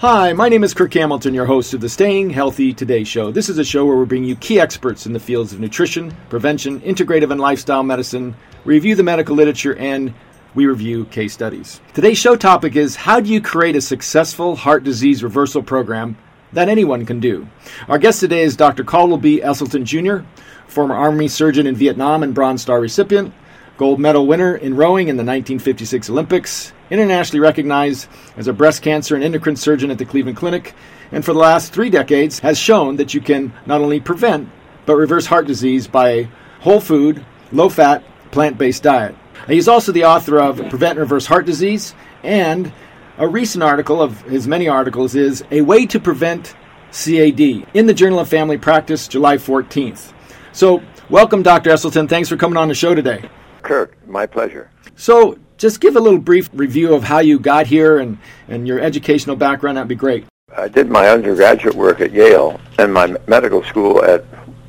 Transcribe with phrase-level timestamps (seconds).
[0.00, 3.32] Hi, my name is Kirk Hamilton, your host of the Staying Healthy Today show.
[3.32, 6.14] This is a show where we bring you key experts in the fields of nutrition,
[6.28, 10.14] prevention, integrative and lifestyle medicine, review the medical literature, and
[10.54, 11.80] we review case studies.
[11.94, 16.16] Today's show topic is How do you create a successful heart disease reversal program
[16.52, 17.48] that anyone can do?
[17.88, 18.84] Our guest today is Dr.
[18.84, 19.40] Caldwell B.
[19.40, 20.24] Esselstyn Jr.,
[20.68, 23.34] former Army surgeon in Vietnam and Bronze Star recipient,
[23.78, 29.14] gold medal winner in rowing in the 1956 Olympics, internationally recognized as a breast cancer
[29.14, 30.74] and endocrine surgeon at the Cleveland Clinic,
[31.12, 34.50] and for the last three decades has shown that you can not only prevent
[34.84, 36.28] but reverse heart disease by a
[36.60, 38.02] whole food, low fat,
[38.32, 39.14] plant based diet.
[39.46, 42.72] He's also the author of Prevent and Reverse Heart Disease, and
[43.16, 46.54] a recent article of his many articles is A Way to Prevent
[46.90, 47.40] CAD
[47.74, 50.12] in the Journal of Family Practice, July 14th.
[50.52, 51.70] So, welcome, Dr.
[51.70, 52.08] Esselstyn.
[52.08, 53.28] Thanks for coming on the show today.
[53.62, 54.70] Kirk, my pleasure.
[54.96, 58.80] So, just give a little brief review of how you got here and, and your
[58.80, 59.76] educational background.
[59.76, 60.24] That'd be great.
[60.56, 64.24] I did my undergraduate work at Yale and my medical school at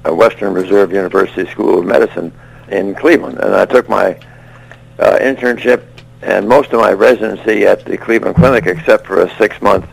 [0.06, 2.34] Western Reserve University School of Medicine
[2.70, 3.40] in Cleveland.
[3.40, 4.20] And I took my
[4.98, 5.86] uh, internship
[6.22, 9.88] and most of my residency at the Cleveland Clinic except for a six-month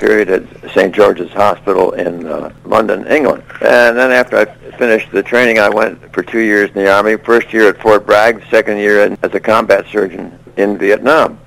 [0.00, 0.92] period at St.
[0.94, 3.44] George's Hospital in uh, London, England.
[3.60, 4.46] And then after I
[4.78, 7.16] finished the training, I went for two years in the Army.
[7.16, 11.38] First year at Fort Bragg, second year as a combat surgeon in Vietnam.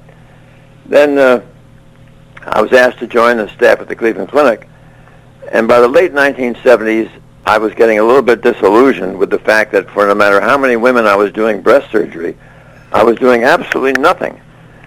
[0.85, 1.43] Then uh,
[2.43, 4.69] I was asked to join the staff at the Cleveland Clinic.
[5.51, 7.09] And by the late 1970s,
[7.45, 10.57] I was getting a little bit disillusioned with the fact that for no matter how
[10.57, 12.37] many women I was doing breast surgery,
[12.93, 14.39] I was doing absolutely nothing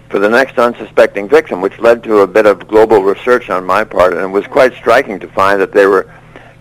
[0.09, 3.85] for the next unsuspecting victim, which led to a bit of global research on my
[3.85, 6.13] part, and it was quite striking to find that there were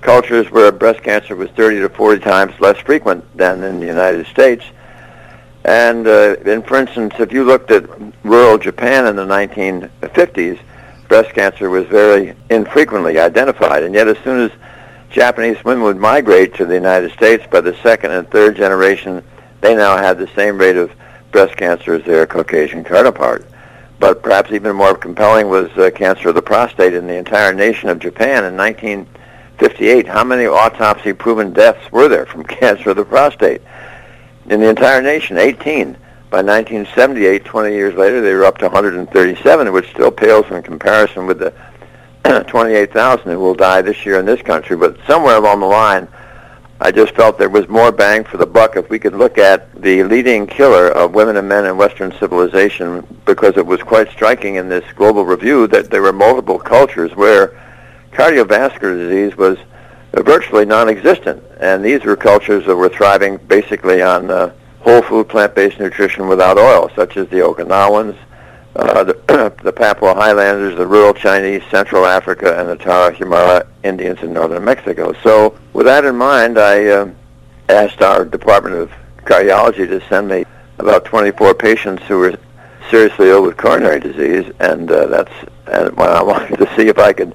[0.01, 4.25] cultures where breast cancer was 30 to 40 times less frequent than in the United
[4.27, 4.63] States.
[5.63, 7.89] And, uh, and for instance, if you looked at
[8.23, 10.59] rural Japan in the 1950s,
[11.07, 13.83] breast cancer was very infrequently identified.
[13.83, 14.51] And yet as soon as
[15.09, 19.23] Japanese women would migrate to the United States, by the second and third generation,
[19.61, 20.91] they now had the same rate of
[21.35, 23.45] breast cancer as their Caucasian counterpart.
[23.99, 27.89] But perhaps even more compelling was uh, cancer of the prostate in the entire nation
[27.89, 30.07] of Japan in 1958.
[30.07, 33.61] How many autopsy-proven deaths were there from cancer of the prostate?
[34.49, 35.97] In the entire nation, 18.
[36.29, 41.27] By 1978, 20 years later, they were up to 137, which still pales in comparison
[41.27, 41.53] with the
[42.47, 44.77] 28,000 who will die this year in this country.
[44.77, 46.07] But somewhere along the line,
[46.81, 49.73] I just felt there was more bang for the buck if we could look at
[49.81, 54.55] the leading killer of women and men in Western civilization because it was quite striking
[54.55, 57.57] in this global review that there were multiple cultures where
[58.11, 59.57] cardiovascular disease was
[60.13, 61.41] virtually non-existent.
[61.61, 66.57] And these were cultures that were thriving basically on uh, whole food plant-based nutrition without
[66.57, 68.17] oil, such as the Okinawans,
[68.75, 74.33] uh, the, the Papua Highlanders, the rural Chinese, Central Africa, and the Tarahumara Indians in
[74.33, 75.13] northern Mexico.
[75.23, 77.11] So with that in mind, I uh,
[77.69, 80.45] asked our Department of Cardiology to send me
[80.77, 82.37] about 24 patients who were
[82.89, 85.33] seriously ill with coronary disease, and uh, that's
[85.67, 87.33] and I wanted to see if I could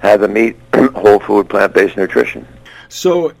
[0.00, 2.46] have them eat whole food, plant-based nutrition.
[2.88, 3.32] So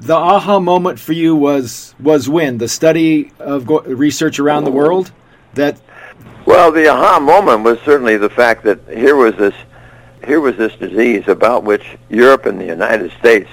[0.00, 4.70] the aha moment for you was was when the study of go- research around the
[4.70, 5.12] world
[5.54, 5.78] that
[6.46, 9.54] well, the aha moment was certainly the fact that here was this
[10.24, 13.48] here was this disease about which Europe and the United States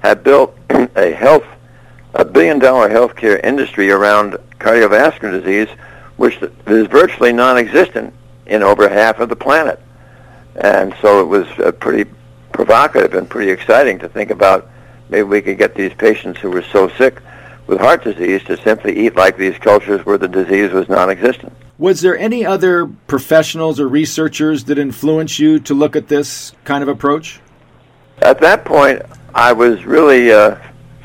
[0.00, 0.56] had built
[0.96, 1.46] a health
[2.14, 5.68] a billion dollar healthcare industry around cardiovascular disease
[6.16, 8.12] which is virtually non-existent
[8.46, 9.80] in over half of the planet.
[10.56, 12.10] And so it was uh, pretty
[12.52, 14.70] provocative and pretty exciting to think about
[15.08, 17.20] maybe we could get these patients who were so sick
[17.66, 21.52] with heart disease to simply eat like these cultures where the disease was non-existent.
[21.82, 26.80] Was there any other professionals or researchers that influenced you to look at this kind
[26.80, 27.40] of approach?
[28.18, 29.02] At that point,
[29.34, 30.58] I was really uh,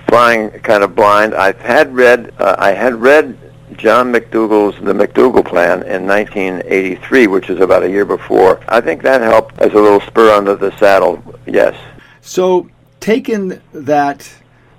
[0.08, 1.34] flying kind of blind.
[1.34, 3.40] I had read uh, I had read
[3.76, 8.62] John McDougall's The McDougall Plan in 1983, which is about a year before.
[8.68, 11.24] I think that helped as a little spur under the saddle.
[11.48, 11.76] Yes.
[12.22, 12.70] So,
[13.00, 14.32] taking that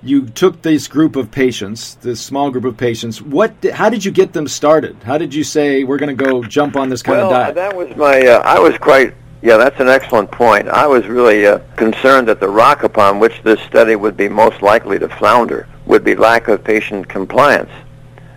[0.09, 3.21] you took this group of patients, this small group of patients.
[3.21, 3.53] What?
[3.73, 4.97] How did you get them started?
[5.03, 7.55] How did you say we're going to go jump on this kind well, of diet?
[7.57, 8.21] that was my.
[8.21, 9.15] Uh, I was quite.
[9.41, 10.69] Yeah, that's an excellent point.
[10.69, 14.63] I was really uh, concerned that the rock upon which this study would be most
[14.63, 17.71] likely to flounder would be lack of patient compliance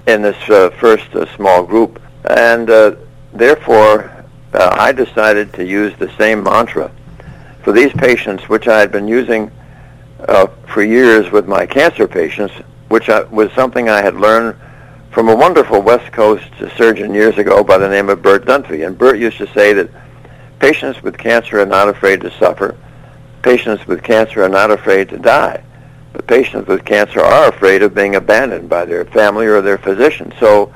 [0.06, 2.96] in this uh, first uh, small group, and uh,
[3.34, 6.92] therefore uh, I decided to use the same mantra
[7.64, 9.52] for these patients, which I had been using
[10.28, 12.54] uh, for years with my cancer patients,
[12.90, 14.56] which I, was something I had learned
[15.12, 18.86] from a wonderful West Coast surgeon years ago by the name of Bert Dunphy.
[18.86, 19.90] And Bert used to say that
[20.60, 22.78] patients with cancer are not afraid to suffer.
[23.42, 25.64] Patients with cancer are not afraid to die.
[26.14, 30.34] But patients with cancer are afraid of being abandoned by their family or their physician.
[30.40, 30.74] So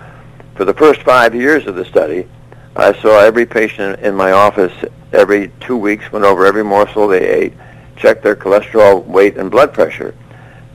[0.56, 2.28] for the first five years of the study,
[2.76, 4.74] I saw every patient in my office
[5.14, 7.54] every two weeks, went over every morsel they ate,
[7.96, 10.16] checked their cholesterol, weight, and blood pressure.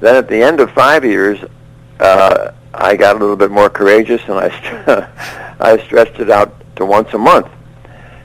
[0.01, 1.39] Then at the end of five years,
[2.01, 5.09] uh, I got a little bit more courageous and I,
[5.61, 7.49] I stretched it out to once a month.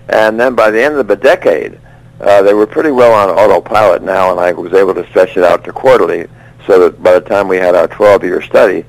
[0.10, 1.80] And then by the end of the decade,
[2.22, 5.44] uh, they were pretty well on autopilot now, and I was able to stretch it
[5.44, 6.28] out to quarterly,
[6.66, 8.86] so that by the time we had our 12-year study,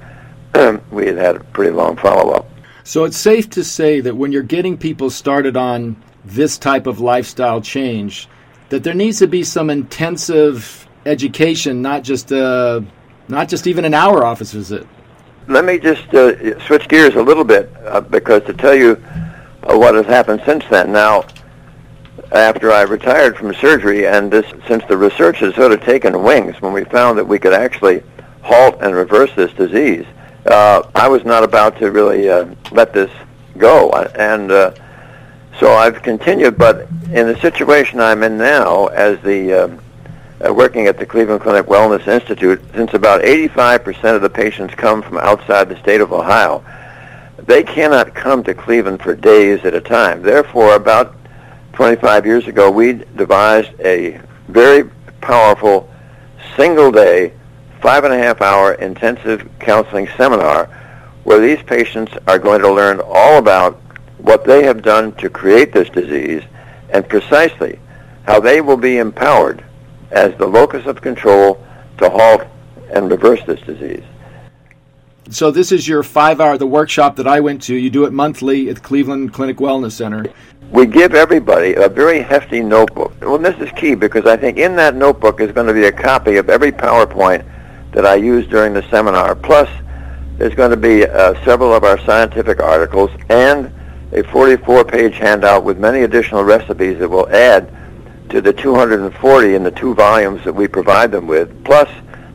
[0.90, 2.48] we had had a pretty long follow-up.
[2.84, 7.00] So it's safe to say that when you're getting people started on this type of
[7.00, 8.28] lifestyle change,
[8.68, 12.80] that there needs to be some intensive education, not just uh,
[13.28, 14.86] not just even an hour office visit.
[15.48, 19.02] Let me just uh, switch gears a little bit uh, because to tell you
[19.62, 20.92] uh, what has happened since then.
[20.92, 21.24] Now,
[22.32, 26.60] after I retired from surgery, and this since the research has sort of taken wings,
[26.60, 28.02] when we found that we could actually
[28.42, 30.04] halt and reverse this disease,
[30.46, 32.26] uh, I was not about to really
[32.72, 33.10] let this
[33.58, 34.50] go, and
[35.58, 36.58] so I've continued.
[36.58, 39.68] But in the situation I'm in now, as the uh,
[40.46, 45.02] uh, working at the Cleveland Clinic Wellness Institute, since about 85% of the patients come
[45.02, 46.64] from outside the state of Ohio,
[47.38, 50.22] they cannot come to Cleveland for days at a time.
[50.22, 51.16] Therefore, about
[51.72, 54.84] 25 years ago, we devised a very
[55.20, 55.88] powerful
[56.56, 57.32] single-day
[57.80, 60.66] five and a half hour intensive counseling seminar
[61.24, 63.80] where these patients are going to learn all about
[64.26, 66.42] what they have done to create this disease
[66.90, 67.78] and precisely
[68.26, 69.64] how they will be empowered
[70.10, 71.64] as the locus of control
[71.98, 72.42] to halt
[72.92, 74.02] and reverse this disease.
[75.30, 77.74] So this is your five hour the workshop that I went to.
[77.76, 80.26] You do it monthly at the Cleveland Clinic Wellness Center.
[80.72, 83.12] We give everybody a very hefty notebook.
[83.20, 85.92] Well, this is key because I think in that notebook is going to be a
[85.92, 87.44] copy of every PowerPoint
[87.92, 89.36] that I used during the seminar.
[89.36, 89.68] Plus,
[90.36, 93.72] there's going to be uh, several of our scientific articles and
[94.16, 97.70] a 44-page handout with many additional recipes that will add
[98.30, 101.64] to the 240 in the two volumes that we provide them with.
[101.64, 101.88] Plus,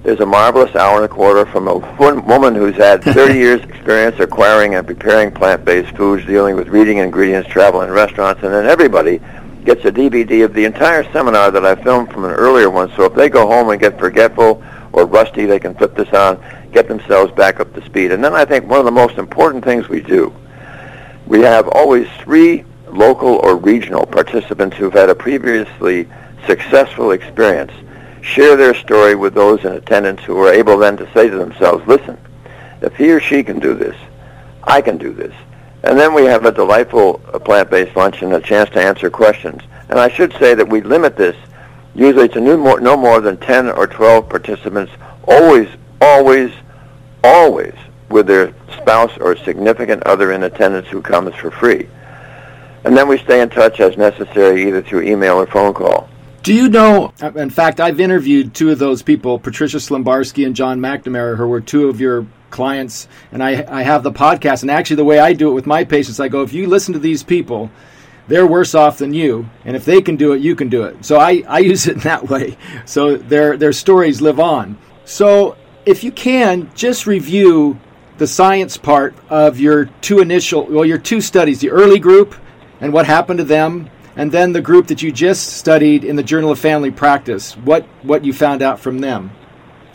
[0.04, 4.19] there's a marvelous hour and a quarter from a woman who's had 30 years experience
[4.19, 9.19] acquiring and preparing plant-based foods, dealing with reading ingredients, travel in restaurants, and then everybody
[9.66, 12.92] gets a DVD of the entire seminar that I filmed from an earlier one.
[12.95, 14.63] So if they go home and get forgetful
[14.94, 16.39] or rusty, they can flip this on,
[16.72, 18.12] get themselves back up to speed.
[18.12, 20.31] And then I think one of the most important things we do,
[21.31, 26.06] we have always three local or regional participants who've had a previously
[26.45, 27.72] successful experience
[28.22, 31.88] share their story with those in attendance who are able then to say to themselves,
[31.88, 32.18] listen,
[32.81, 33.95] if he or she can do this,
[34.66, 35.33] I can do this.
[35.83, 39.62] And then we have a delightful plant-based lunch and a chance to answer questions.
[39.88, 41.38] And I should say that we limit this
[41.94, 44.94] Usually to no more, no more than 10 or 12 participants,
[45.27, 45.68] always,
[46.00, 46.51] always,
[47.24, 47.74] always
[48.12, 51.88] with their spouse or significant other in attendance who comes for free.
[52.84, 56.10] And then we stay in touch as necessary either through email or phone call.
[56.44, 60.56] Do you know, uh, in fact, I've interviewed two of those people, Patricia Slimbarski and
[60.56, 64.63] John McNamara, who were two of your clients, and I, I have the podcast.
[64.63, 66.94] And actually, the way I do it with my patients, I go, if you listen
[66.94, 67.70] to these people,
[68.27, 71.06] they're worse off than you, and if they can do it, you can do it.
[71.06, 72.58] So I, I use it in that way.
[72.86, 74.80] So their their stories live on.
[75.06, 77.80] So if you can, just review
[78.22, 82.36] the science part of your two initial, well, your two studies, the early group
[82.80, 86.22] and what happened to them, and then the group that you just studied in the
[86.22, 87.58] Journal of Family Practice.
[87.58, 89.32] What what you found out from them,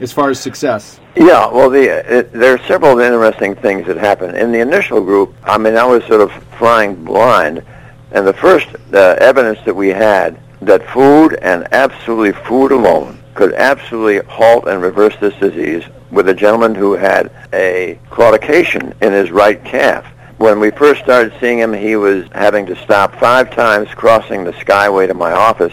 [0.00, 0.98] as far as success.
[1.14, 1.84] Yeah, well, the,
[2.18, 5.32] it, there are several interesting things that happened in the initial group.
[5.44, 7.62] I mean, I was sort of flying blind
[8.10, 13.52] and the first uh, evidence that we had that food and absolutely food alone could
[13.52, 19.30] absolutely halt and reverse this disease with a gentleman who had a claudication in his
[19.30, 20.04] right calf.
[20.38, 24.52] When we first started seeing him, he was having to stop five times crossing the
[24.52, 25.72] skyway to my office.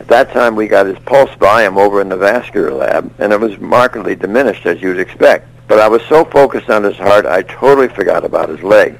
[0.00, 3.38] At that time, we got his pulse volume over in the vascular lab, and it
[3.38, 5.46] was markedly diminished, as you'd expect.
[5.68, 8.98] But I was so focused on his heart, I totally forgot about his leg.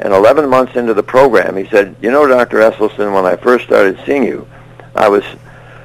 [0.00, 2.58] And 11 months into the program, he said, you know, Dr.
[2.58, 4.46] Esselstyn, when I first started seeing you,
[4.94, 5.24] I was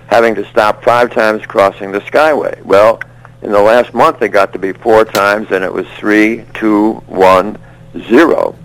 [0.08, 2.62] having to stop five times crossing the Skyway.
[2.64, 3.00] Well,
[3.42, 6.94] in the last month, it got to be four times, and it was three, two,
[7.08, 7.58] one,
[8.08, 8.58] zero.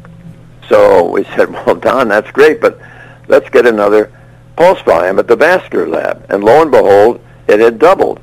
[0.68, 2.80] So we said, well, Don, that's great, but
[3.28, 4.12] let's get another
[4.56, 6.26] pulse volume at the vascular lab.
[6.28, 8.20] And lo and behold, it had doubled.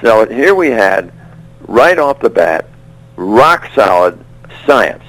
[0.00, 1.12] So here we had,
[1.62, 2.68] right off the bat,
[3.16, 4.18] rock solid
[4.66, 5.04] science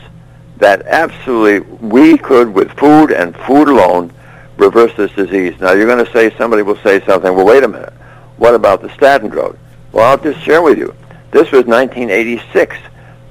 [0.57, 4.11] that absolutely we could, with food and food alone,
[4.57, 5.59] reverse this disease.
[5.59, 7.35] Now you're going to say somebody will say something.
[7.35, 7.93] Well, wait a minute.
[8.37, 9.57] What about the statin drug?
[9.95, 10.93] Well, I'll just share with you.
[11.31, 12.75] This was 1986.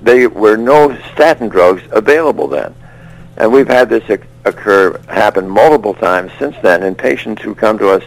[0.00, 2.74] There were no statin drugs available then,
[3.36, 7.90] and we've had this occur happen multiple times since then in patients who come to
[7.90, 8.02] us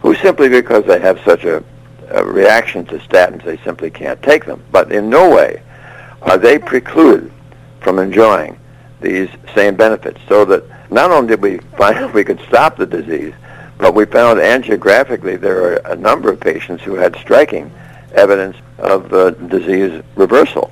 [0.00, 1.64] who simply because they have such a,
[2.10, 4.62] a reaction to statins they simply can't take them.
[4.70, 5.60] But in no way
[6.22, 7.32] are they precluded
[7.80, 8.60] from enjoying
[9.00, 10.20] these same benefits.
[10.28, 10.62] So that
[10.92, 13.34] not only did we find we could stop the disease,
[13.76, 17.72] but we found angiographically there are a number of patients who had striking
[18.12, 20.70] evidence of uh, disease reversal.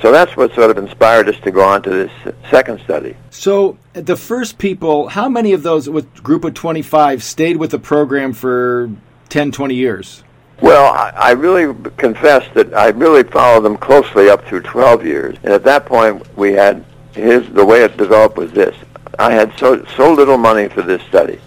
[0.00, 2.12] So that's what sort of inspired us to go on to this
[2.50, 3.16] second study.
[3.30, 7.80] So the first people, how many of those with group of 25 stayed with the
[7.80, 8.90] program for
[9.28, 10.22] 10, 20 years?
[10.60, 15.36] Well, I, really confess that I really followed them closely up through 12 years.
[15.44, 18.74] And at that point, we had his, the way it developed was this.
[19.20, 21.40] I had so, so little money for this study.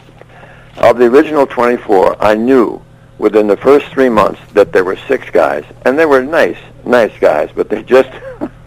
[0.78, 2.82] Of the original 24, I knew
[3.18, 7.18] within the first three months that there were six guys, and they were nice, nice
[7.20, 8.10] guys, but they just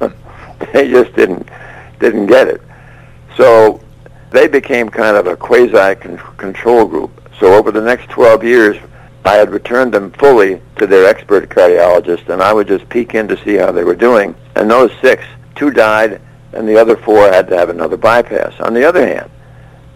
[0.73, 1.49] they just didn't
[1.99, 2.63] didn't get it.
[3.37, 3.81] So
[4.31, 5.95] they became kind of a quasi
[6.37, 7.11] control group.
[7.41, 8.77] So over the next 12 years,
[9.25, 13.27] I had returned them fully to their expert cardiologist, and I would just peek in
[13.29, 14.35] to see how they were doing.
[14.55, 15.25] And those six,
[15.55, 16.21] two died,
[16.53, 18.53] and the other four had to have another bypass.
[18.61, 19.31] On the other hand,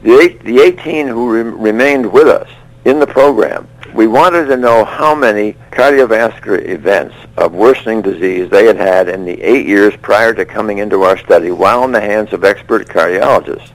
[0.02, 2.48] the, eight, the 18 who re- remained with us
[2.84, 8.64] in the program we wanted to know how many cardiovascular events of worsening disease they
[8.64, 12.00] had had in the eight years prior to coming into our study while in the
[12.00, 13.72] hands of expert cardiologists.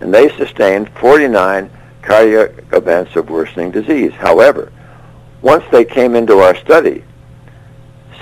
[0.00, 4.12] And they sustained 49 cardiac events of worsening disease.
[4.12, 4.72] However,
[5.42, 7.04] once they came into our study,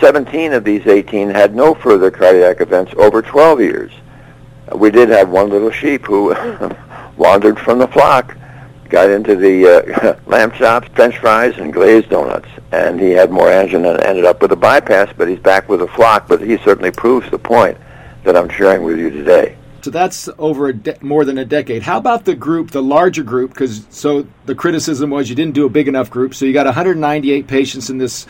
[0.01, 3.93] 17 of these 18 had no further cardiac events over 12 years.
[4.75, 6.35] We did have one little sheep who
[7.17, 8.37] wandered from the flock
[8.91, 12.49] got into the uh, lamb chops, french fries, and glazed donuts.
[12.73, 15.81] And he had more angina and ended up with a bypass, but he's back with
[15.81, 16.29] a flock.
[16.29, 17.79] But he certainly proves the point
[18.25, 19.57] that I'm sharing with you today.
[19.83, 21.83] So that's over a de- more than a decade.
[21.83, 23.51] How about the group, the larger group?
[23.51, 26.35] Because so the criticism was you didn't do a big enough group.
[26.35, 28.27] So you got 198 patients in this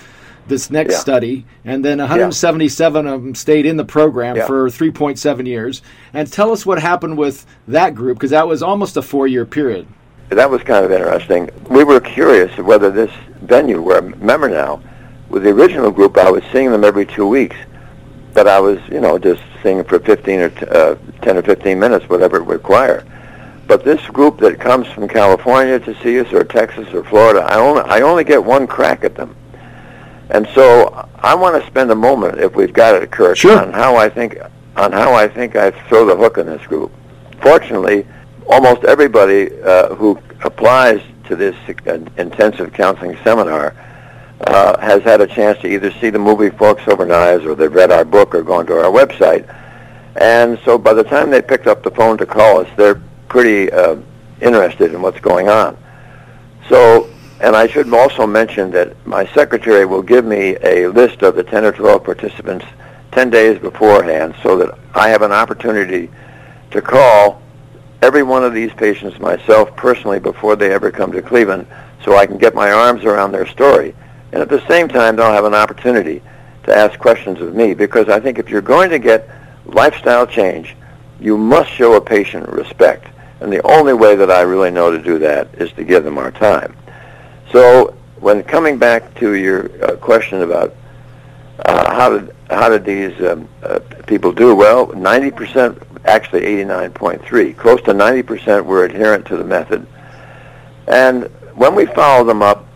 [0.46, 0.98] this next yeah.
[0.98, 3.12] study, and then 177 yeah.
[3.12, 4.46] of them stayed in the program yeah.
[4.46, 5.82] for 3.7 years.
[6.12, 9.44] And tell us what happened with that group because that was almost a four year
[9.44, 9.86] period
[10.30, 11.50] that was kind of interesting.
[11.68, 13.10] We were curious whether this
[13.42, 14.80] venue, where remember now,
[15.28, 17.56] with the original group, I was seeing them every two weeks,
[18.32, 21.42] but I was, you know, just seeing them for 15 or t- uh, 10 or
[21.42, 23.04] 15 minutes, whatever it would require.
[23.66, 27.56] But this group that comes from California to see us, or Texas, or Florida, I
[27.56, 29.36] only I only get one crack at them,
[30.30, 33.60] and so I want to spend a moment, if we've got it, Kirk, sure.
[33.60, 34.38] on how I think
[34.76, 36.90] on how I think I throw the hook in this group.
[37.40, 38.06] Fortunately
[38.50, 41.54] almost everybody uh, who applies to this
[41.86, 43.74] uh, intensive counseling seminar
[44.46, 47.72] uh, has had a chance to either see the movie Forks Over Knives or they've
[47.72, 49.46] read our book or gone to our website.
[50.16, 53.70] And so by the time they picked up the phone to call us, they're pretty
[53.70, 53.96] uh,
[54.40, 55.76] interested in what's going on.
[56.68, 57.08] So,
[57.40, 61.44] and I should also mention that my secretary will give me a list of the
[61.44, 62.66] 10 or 12 participants
[63.12, 66.10] 10 days beforehand so that I have an opportunity
[66.70, 67.42] to call
[68.02, 71.66] every one of these patients myself personally before they ever come to Cleveland
[72.04, 73.94] so I can get my arms around their story.
[74.32, 76.22] And at the same time, they'll have an opportunity
[76.64, 79.28] to ask questions of me because I think if you're going to get
[79.66, 80.76] lifestyle change,
[81.20, 83.08] you must show a patient respect.
[83.40, 86.18] And the only way that I really know to do that is to give them
[86.18, 86.76] our time.
[87.52, 90.74] So when coming back to your uh, question about
[91.64, 94.56] uh, how did how did these um, uh, people do?
[94.56, 97.56] Well, 90% actually 89.3.
[97.56, 99.86] Close to 90% were adherent to the method.
[100.86, 102.66] And when we followed them up,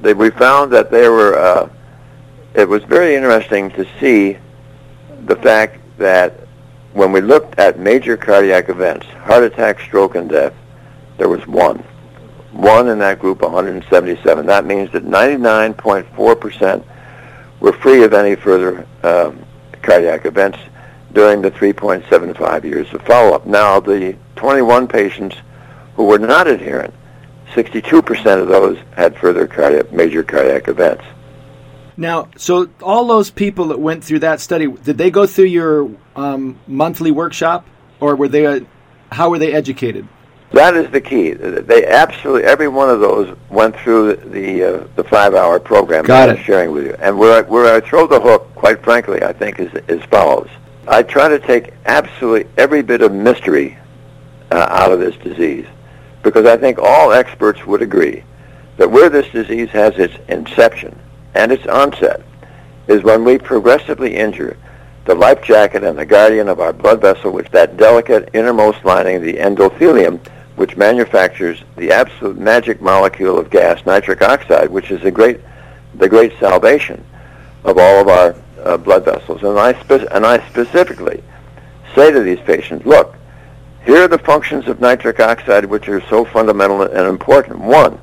[0.00, 1.68] they, we found that they were, uh,
[2.54, 4.38] it was very interesting to see
[5.26, 6.40] the fact that
[6.92, 10.54] when we looked at major cardiac events, heart attack, stroke, and death,
[11.18, 11.78] there was one.
[12.52, 14.46] One in that group, 177.
[14.46, 16.84] That means that 99.4%
[17.60, 19.44] were free of any further um,
[19.82, 20.58] cardiac events
[21.16, 23.46] during the 3.75 years of follow-up.
[23.46, 25.34] Now, the 21 patients
[25.94, 26.92] who were not adherent,
[27.54, 31.04] 62% of those had further cardiac, major cardiac events.
[31.96, 35.90] Now, so all those people that went through that study, did they go through your
[36.16, 37.66] um, monthly workshop,
[37.98, 38.44] or were they?
[38.44, 38.60] Uh,
[39.10, 40.06] how were they educated?
[40.52, 41.30] That is the key.
[41.32, 46.26] They absolutely every one of those went through the the, uh, the five-hour program Got
[46.26, 46.38] that it.
[46.38, 46.94] I'm sharing with you.
[46.98, 50.50] And where I, where I throw the hook, quite frankly, I think is as follows.
[50.88, 53.76] I try to take absolutely every bit of mystery
[54.52, 55.66] uh, out of this disease
[56.22, 58.22] because I think all experts would agree
[58.76, 60.98] that where this disease has its inception
[61.34, 62.22] and its onset
[62.86, 64.56] is when we progressively injure
[65.06, 69.22] the life jacket and the guardian of our blood vessel, which that delicate innermost lining,
[69.22, 70.18] the endothelium,
[70.56, 75.40] which manufactures the absolute magic molecule of gas, nitric oxide, which is the great,
[75.94, 77.04] the great salvation
[77.64, 78.34] of all of our
[78.66, 79.42] uh, blood vessels.
[79.42, 81.22] And I, spe- and I specifically
[81.94, 83.16] say to these patients, look,
[83.84, 87.60] here are the functions of nitric oxide which are so fundamental and important.
[87.60, 88.00] One,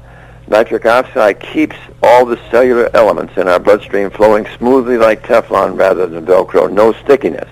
[0.48, 6.08] nitric oxide keeps all the cellular elements in our bloodstream flowing smoothly like Teflon rather
[6.08, 7.50] than Velcro, no stickiness.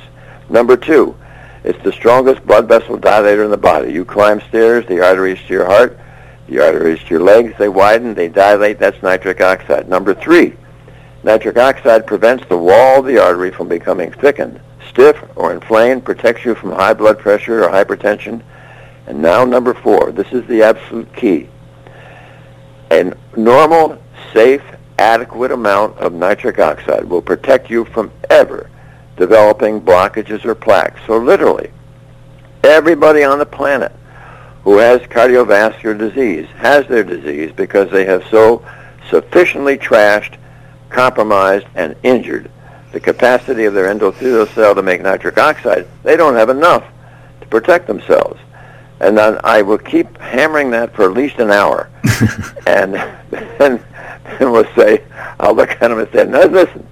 [0.50, 1.16] Number two,
[1.64, 3.92] it's the strongest blood vessel dilator in the body.
[3.92, 6.00] You climb stairs, the arteries to your heart,
[6.48, 9.88] the arteries to your legs, they widen, they dilate, that's nitric oxide.
[9.88, 10.56] Number three,
[11.24, 14.60] nitric oxide prevents the wall of the artery from becoming thickened,
[14.90, 18.42] stiff, or inflamed, protects you from high blood pressure or hypertension.
[19.08, 21.50] And now number four, this is the absolute key.
[22.92, 24.02] A normal,
[24.34, 24.64] safe,
[24.98, 28.70] adequate amount of nitric oxide will protect you from ever
[29.18, 31.00] developing blockages or plaques.
[31.08, 31.72] So literally,
[32.64, 33.92] everybody on the planet
[34.64, 38.64] who has cardiovascular disease has their disease because they have so
[39.10, 40.38] sufficiently trashed,
[40.92, 42.52] compromised, and injured
[42.92, 45.88] the capacity of their endothelial cell to make nitric oxide.
[46.04, 46.86] They don't have enough
[47.40, 48.40] to protect themselves.
[49.00, 51.90] And then I will keep hammering that for at least an hour.
[52.68, 52.94] and
[53.32, 53.84] then,
[54.40, 55.04] then we'll say,
[55.40, 56.86] I'll look at them and say, no, listen,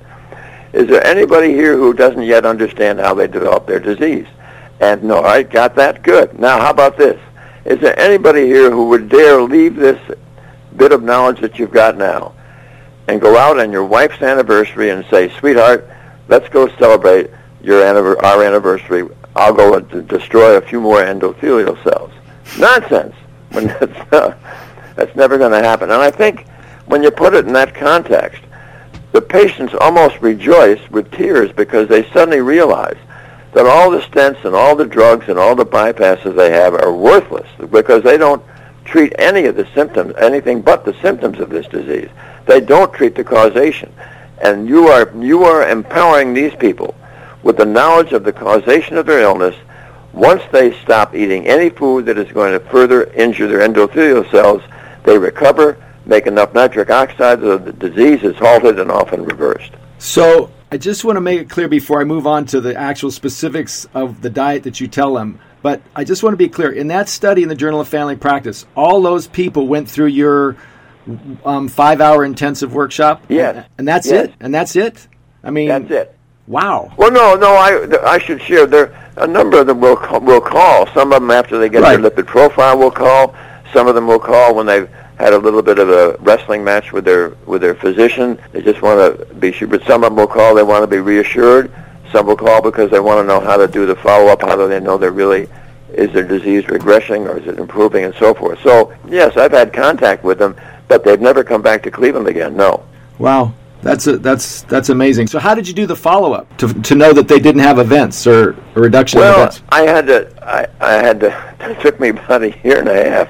[0.73, 4.27] is there anybody here who doesn't yet understand how they develop their disease?
[4.79, 6.01] And no, I got that.
[6.01, 6.39] Good.
[6.39, 7.19] Now, how about this?
[7.65, 9.99] Is there anybody here who would dare leave this
[10.77, 12.33] bit of knowledge that you've got now
[13.09, 15.89] and go out on your wife's anniversary and say, sweetheart,
[16.27, 17.83] let's go celebrate your
[18.23, 19.09] our anniversary.
[19.35, 22.11] I'll go and destroy a few more endothelial cells.
[22.57, 23.15] Nonsense.
[23.51, 24.37] When that's,
[24.95, 25.89] that's never going to happen.
[25.89, 26.47] And I think
[26.85, 28.43] when you put it in that context,
[29.11, 32.97] the patients almost rejoice with tears because they suddenly realize
[33.53, 36.93] that all the stents and all the drugs and all the bypasses they have are
[36.93, 38.43] worthless because they don't
[38.85, 42.09] treat any of the symptoms, anything but the symptoms of this disease.
[42.49, 43.93] They don't treat the causation.
[44.41, 46.95] And you are, you are empowering these people
[47.43, 49.55] with the knowledge of the causation of their illness
[50.13, 54.63] once they stop eating any food that is going to further injure their endothelial cells,
[55.03, 59.73] they recover make enough nitric oxide so the disease is halted and often reversed.
[59.99, 63.11] So I just want to make it clear before I move on to the actual
[63.11, 65.39] specifics of the diet that you tell them.
[65.61, 68.15] But I just want to be clear in that study in the Journal of Family
[68.15, 70.57] Practice, all those people went through your
[71.45, 73.23] um, five hour intensive workshop?
[73.29, 73.67] Yes.
[73.77, 74.27] And that's yes.
[74.27, 74.33] it?
[74.39, 75.07] And that's it?
[75.43, 76.15] I mean, that's it.
[76.47, 76.91] Wow.
[76.97, 77.53] Well, no, no.
[77.53, 78.65] I I should share.
[78.65, 80.87] There a number of them will will call.
[80.93, 82.01] Some of them after they get right.
[82.01, 83.35] their lipid profile will call.
[83.71, 86.91] Some of them will call when they've had a little bit of a wrestling match
[86.91, 88.39] with their with their physician.
[88.51, 89.67] They just want to be sure.
[89.67, 90.55] But some of them will call.
[90.55, 91.71] They want to be reassured.
[92.11, 94.41] Some will call because they want to know how to do the follow up.
[94.41, 95.47] How do they know they're really
[95.93, 98.61] is their disease regressing or is it improving and so forth.
[98.61, 100.55] So yes, I've had contact with them,
[100.89, 102.57] but they've never come back to Cleveland again.
[102.57, 102.83] No.
[103.17, 103.53] Wow.
[103.81, 105.27] That's a, that's that's amazing.
[105.27, 107.79] So how did you do the follow up to to know that they didn't have
[107.79, 109.63] events or a reduction well, in events?
[109.69, 113.09] I had to I, I had to it took me about a year and a
[113.09, 113.29] half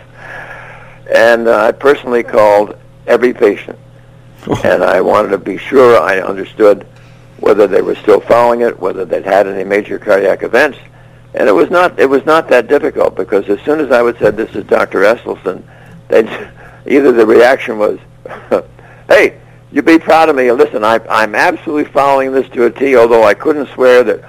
[1.13, 3.78] and uh, I personally called every patient,
[4.48, 4.62] oh.
[4.63, 6.86] and I wanted to be sure I understood
[7.39, 10.78] whether they were still following it, whether they'd had any major cardiac events,
[11.34, 14.17] and it was not it was not that difficult because as soon as I would
[14.19, 15.02] say this is Dr.
[15.02, 15.63] Esselstyn,
[16.08, 16.28] they'd
[16.87, 17.99] either the reaction was,
[19.07, 19.39] "Hey,
[19.71, 20.51] you be proud of me.
[20.51, 22.95] Listen, I, I'm absolutely following this to a T.
[22.95, 24.23] Although I couldn't swear that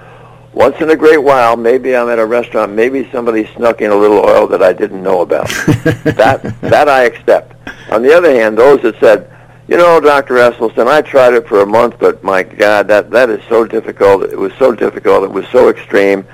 [0.52, 3.96] once in a great while, maybe I'm at a restaurant, maybe somebody snuck in a
[3.96, 5.48] little oil that I didn't know about.
[6.04, 7.56] that that I accept.
[7.90, 9.30] On the other hand, those that said,
[9.66, 10.34] you know, Dr.
[10.34, 14.24] Esselstyn, I tried it for a month, but my God, that that is so difficult.
[14.24, 15.24] It was so difficult.
[15.24, 16.26] It was so extreme.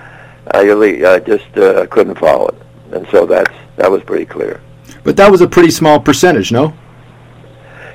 [0.52, 4.60] I really I just uh, couldn't follow it, and so that's that was pretty clear.
[5.04, 6.74] But that was a pretty small percentage, no?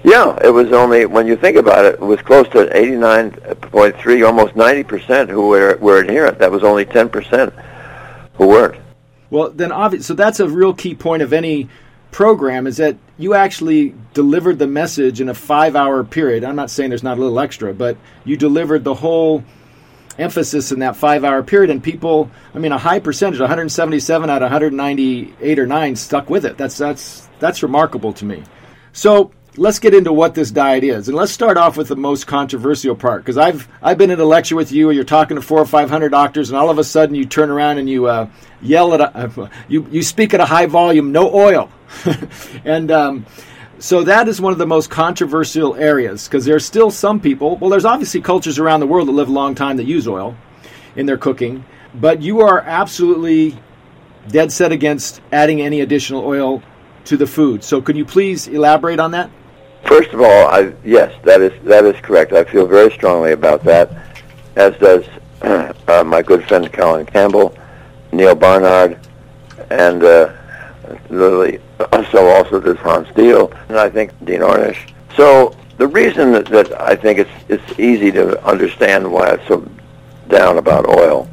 [0.03, 4.55] Yeah, it was only when you think about it, it was close to 89.3, almost
[4.55, 6.39] 90 percent who were were adherent.
[6.39, 7.53] That was only 10 percent
[8.33, 8.81] who weren't.
[9.29, 11.69] Well, then obviously, so that's a real key point of any
[12.11, 16.43] program is that you actually delivered the message in a five-hour period.
[16.43, 19.43] I'm not saying there's not a little extra, but you delivered the whole
[20.17, 24.51] emphasis in that five-hour period, and people, I mean, a high percentage, 177 out of
[24.51, 26.57] 198 or nine, stuck with it.
[26.57, 28.43] That's that's that's remarkable to me.
[28.93, 32.27] So let's get into what this diet is, and let's start off with the most
[32.27, 33.23] controversial part.
[33.23, 35.65] Because I've I've been in a lecture with you, and you're talking to four or
[35.65, 38.29] five hundred doctors, and all of a sudden you turn around and you uh,
[38.61, 41.69] yell at a, you you speak at a high volume, no oil,
[42.65, 43.25] and um,
[43.81, 47.57] so that is one of the most controversial areas because there's still some people.
[47.57, 50.37] Well, there's obviously cultures around the world that live a long time that use oil
[50.95, 51.65] in their cooking,
[51.95, 53.57] but you are absolutely
[54.27, 56.61] dead set against adding any additional oil
[57.05, 57.63] to the food.
[57.63, 59.31] So, could you please elaborate on that?
[59.85, 62.33] First of all, I, yes, that is that is correct.
[62.33, 63.91] I feel very strongly about that,
[64.57, 65.05] as does
[65.41, 67.57] uh, my good friend Colin Campbell,
[68.11, 68.99] Neal Barnard,
[69.71, 70.33] and uh,
[71.09, 71.59] Lily.
[72.11, 74.91] So also does Hans Diehl, and I think Dean Ornish.
[75.15, 79.67] So the reason that, that I think it's it's easy to understand why it's so
[80.27, 81.29] down about oil.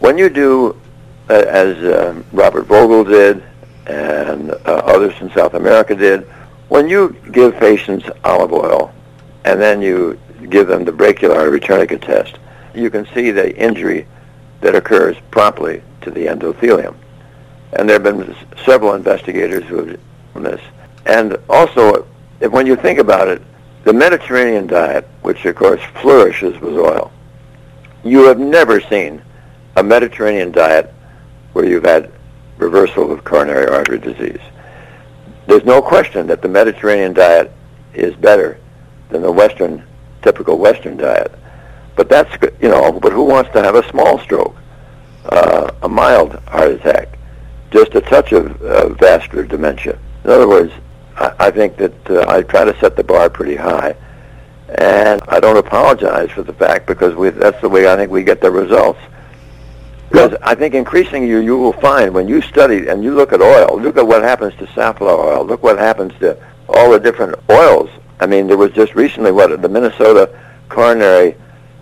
[0.00, 0.80] When you do,
[1.30, 3.42] uh, as uh, Robert Vogel did,
[3.86, 6.22] and uh, others in South America did,
[6.68, 8.92] when you give patients olive oil
[9.44, 12.38] and then you give them the brachial artery tourniquet test,
[12.74, 14.06] you can see the injury
[14.60, 16.94] that occurs promptly to the endothelium.
[17.74, 20.00] And there have been several investigators who have
[20.34, 20.60] done this.
[21.06, 22.06] And also,
[22.40, 23.42] when you think about it,
[23.84, 27.10] the Mediterranean diet, which of course flourishes with oil,
[28.04, 29.22] you have never seen
[29.76, 30.92] a Mediterranean diet
[31.52, 32.12] where you've had
[32.58, 34.40] reversal of coronary artery disease.
[35.46, 37.52] There's no question that the Mediterranean diet
[37.94, 38.58] is better
[39.08, 39.84] than the Western,
[40.22, 41.32] typical Western diet.
[41.96, 44.56] But that's, you know, but who wants to have a small stroke,
[45.26, 47.18] uh, a mild heart attack,
[47.72, 49.98] just a touch of uh, vascular dementia?
[50.24, 50.72] In other words,
[51.16, 53.96] I, I think that uh, I try to set the bar pretty high.
[54.78, 58.22] And I don't apologize for the fact because we, that's the way I think we
[58.22, 59.00] get the results.
[60.08, 63.40] Because I think increasingly you, you will find when you study and you look at
[63.40, 67.34] oil, look at what happens to safflower oil, look what happens to all the different
[67.50, 67.90] oils.
[68.20, 71.34] I mean, there was just recently what the Minnesota coronary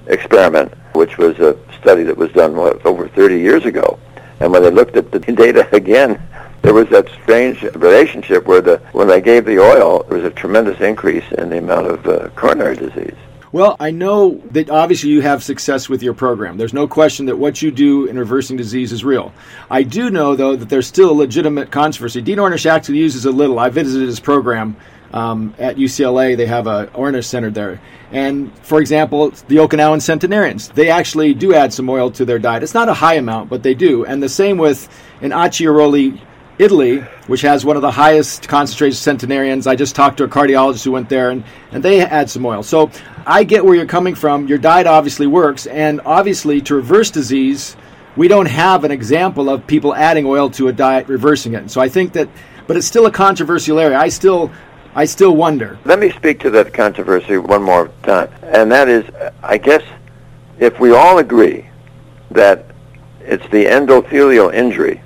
[0.07, 3.99] experiment, which was a study that was done what, over 30 years ago.
[4.41, 6.21] And when they looked at the data again,
[6.63, 10.31] there was that strange relationship where the when they gave the oil, there was a
[10.31, 13.17] tremendous increase in the amount of uh, coronary disease.
[13.53, 16.57] Well, I know that obviously you have success with your program.
[16.57, 19.33] There's no question that what you do in reversing disease is real.
[19.69, 22.23] I do know, though, that there's still a legitimate controversy.
[22.23, 23.59] Dean Ornish actually uses a little.
[23.59, 24.77] I visited his program
[25.13, 26.37] um, at UCLA.
[26.37, 27.81] They have a Ornish Center there.
[28.13, 32.63] And for example, the Okinawan centenarians, they actually do add some oil to their diet.
[32.63, 34.05] It's not a high amount, but they do.
[34.05, 34.89] And the same with
[35.21, 36.21] in Acciaroli
[36.61, 39.67] Italy, which has one of the highest concentrated centenarians.
[39.67, 41.43] I just talked to a cardiologist who went there, and,
[41.73, 42.63] and they add some oil.
[42.63, 42.91] So
[43.27, 44.47] I get where you're coming from.
[44.47, 47.77] Your diet obviously works, and obviously to reverse disease,
[48.15, 51.71] we don't have an example of people adding oil to a diet reversing it.
[51.71, 52.29] So I think that,
[52.67, 53.99] but it's still a controversial area.
[53.99, 54.51] I still,
[54.95, 55.79] I still wonder.
[55.85, 59.05] Let me speak to that controversy one more time, and that is,
[59.43, 59.85] I guess,
[60.59, 61.67] if we all agree
[62.33, 62.67] that
[63.21, 65.01] it's the endothelial injury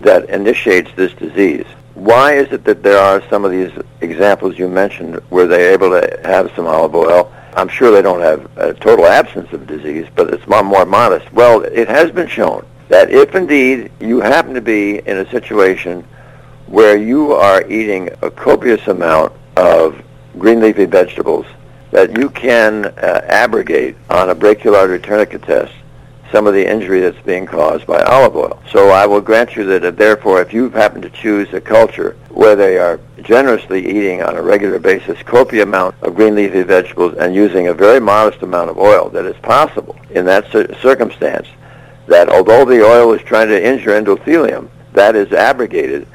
[0.00, 1.66] that initiates this disease.
[1.94, 5.90] Why is it that there are some of these examples you mentioned where they're able
[5.90, 7.32] to have some olive oil?
[7.54, 11.32] I'm sure they don't have a total absence of disease, but it's more, modest.
[11.32, 16.04] Well, it has been shown that if indeed you happen to be in a situation
[16.68, 20.02] where you are eating a copious amount of
[20.38, 21.46] green leafy vegetables,
[21.90, 25.72] that you can uh, abrogate on a brachial artery tourniquet test
[26.30, 28.62] some of the injury that's being caused by olive oil.
[28.70, 32.16] So I will grant you that, uh, therefore, if you happen to choose a culture
[32.28, 37.14] where they are generously eating on a regular basis copious amount of green leafy vegetables
[37.16, 40.50] and using a very modest amount of oil, that is possible in that
[40.82, 41.46] circumstance,
[42.06, 46.06] that although the oil is trying to injure endothelium, that is abrogated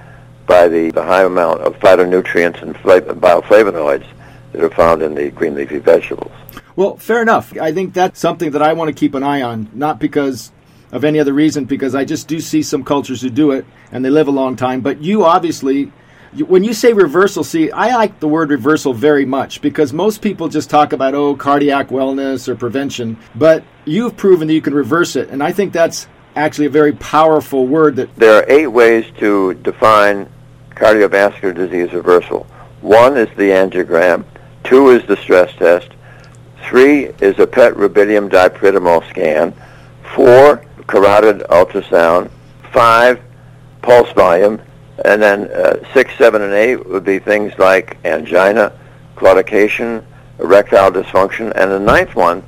[0.46, 4.06] by the, the high amount of phytonutrients and bioflavonoids
[4.52, 6.32] that are found in the green leafy vegetables.
[6.76, 7.58] Well, fair enough.
[7.60, 10.52] I think that's something that I want to keep an eye on, not because
[10.92, 14.04] of any other reason, because I just do see some cultures who do it and
[14.04, 14.82] they live a long time.
[14.82, 15.92] But you obviously,
[16.48, 20.48] when you say reversal, see, I like the word reversal very much because most people
[20.50, 25.16] just talk about, oh, cardiac wellness or prevention, but you've proven that you can reverse
[25.16, 25.30] it.
[25.30, 28.16] And I think that's actually a very powerful word that.
[28.16, 30.30] There are eight ways to define
[30.72, 32.48] cardiovascular disease reversal.
[32.82, 34.26] One is the angiogram.
[34.64, 35.90] Two is the stress test.
[36.66, 39.54] Three is a PET rubidium dipyridamole scan.
[40.16, 42.32] Four, carotid ultrasound.
[42.72, 43.22] Five,
[43.82, 44.62] pulse volume.
[45.06, 48.78] And then uh, six, seven, and eight would be things like angina,
[49.16, 50.04] claudication,
[50.40, 51.52] erectile dysfunction.
[51.56, 52.44] And the ninth one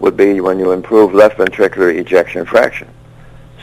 [0.00, 2.88] would be when you improve left ventricular ejection fraction.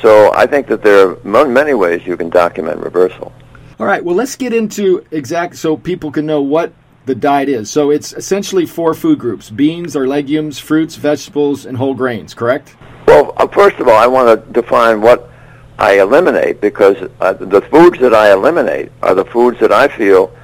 [0.02, 3.34] So I think that there are many ways you can document reversal.
[3.80, 4.04] All right.
[4.04, 6.74] Well, let's get into exact so people can know what
[7.06, 7.70] the diet is.
[7.70, 12.34] So it's essentially four food groups: beans or legumes, fruits, vegetables, and whole grains.
[12.34, 12.76] Correct?
[13.08, 15.32] Well, uh, first of all, I want to define what
[15.80, 20.36] I eliminate because uh, the foods that I eliminate are the foods that I feel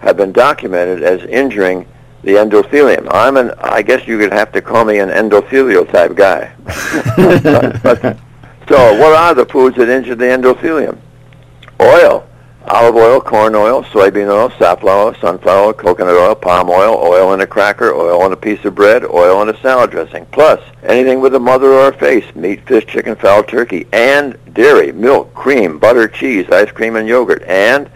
[0.00, 1.86] have been documented as injuring
[2.22, 3.06] the endothelium.
[3.10, 6.52] I'm an, I guess you would have to call me an endothelial type guy.
[7.42, 8.18] but, but,
[8.70, 10.96] so what are the foods that injure the endothelium?
[11.80, 12.24] Oil,
[12.68, 17.46] olive oil, corn oil, soybean oil, safflower, sunflower coconut oil, palm oil, oil in a
[17.48, 20.24] cracker, oil in a piece of bread, oil in a salad dressing.
[20.26, 24.92] Plus, anything with a mother or a face, meat, fish, chicken, fowl, turkey, and dairy,
[24.92, 27.90] milk, cream, butter, cheese, ice cream, and yogurt, and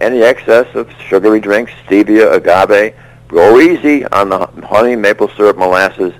[0.00, 2.94] any excess of sugary drinks, stevia, agave,
[3.26, 6.14] go easy on the honey, maple syrup, molasses,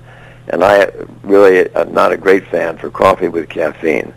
[0.47, 0.91] and I
[1.23, 4.13] really am not a great fan for coffee with caffeine.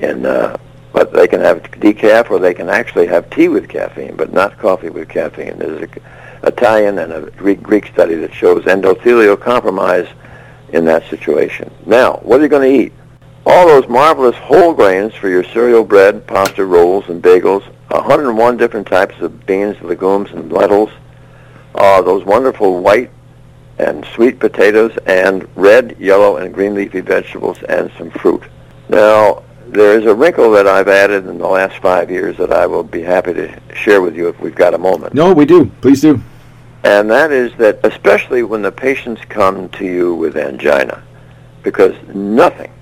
[0.00, 0.56] And uh,
[0.92, 4.58] but they can have decaf or they can actually have tea with caffeine, but not
[4.58, 5.58] coffee with caffeine.
[5.58, 6.02] There's an
[6.42, 10.08] Italian and a Greek, Greek study that shows endothelial compromise
[10.72, 11.72] in that situation.
[11.86, 12.92] Now, what are you going to eat?
[13.46, 18.86] All those marvelous whole grains for your cereal bread, pasta rolls, and bagels, 101 different
[18.86, 20.90] types of beans, legumes, and lentils,
[21.74, 23.10] uh, those wonderful white
[23.80, 28.42] and sweet potatoes, and red, yellow, and green leafy vegetables, and some fruit.
[28.88, 32.66] Now, there is a wrinkle that I've added in the last five years that I
[32.66, 35.14] will be happy to share with you if we've got a moment.
[35.14, 35.66] No, we do.
[35.80, 36.20] Please do.
[36.82, 41.02] And that is that especially when the patients come to you with angina,
[41.62, 42.72] because nothing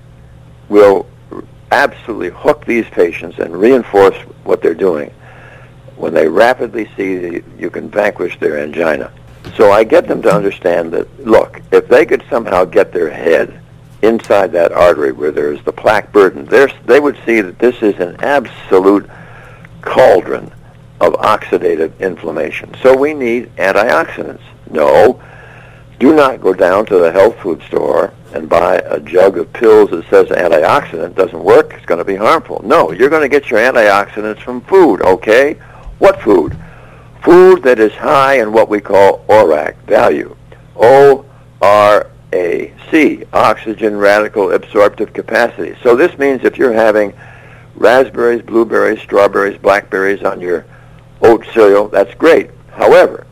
[0.69, 1.07] will
[1.71, 5.13] absolutely hook these patients and reinforce what they're doing
[5.95, 9.11] when they rapidly see that you can vanquish their angina.
[9.55, 13.61] So I get them to understand that, look, if they could somehow get their head
[14.01, 16.45] inside that artery where there's the plaque burden,
[16.85, 19.09] they would see that this is an absolute
[19.81, 20.51] cauldron
[21.01, 22.73] of oxidative inflammation.
[22.81, 24.41] So we need antioxidants.
[24.69, 25.21] No,
[25.99, 29.89] do not go down to the health food store and buy a jug of pills
[29.91, 31.73] that says antioxidant doesn't work.
[31.73, 32.61] It's going to be harmful.
[32.63, 35.53] No, you're going to get your antioxidants from food, okay?
[35.99, 36.57] What food?
[37.21, 40.35] Food that is high in what we call ORAC value.
[40.75, 41.25] O-R-A-C,
[43.33, 45.75] oxygen radical absorptive capacity.
[45.83, 47.13] So this means if you're having
[47.75, 50.65] raspberries, blueberries, strawberries, blackberries on your
[51.21, 52.51] oat cereal, that's great.
[52.71, 53.27] However,